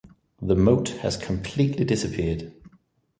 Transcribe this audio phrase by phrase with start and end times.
[0.41, 2.51] The moat has completely disappeared.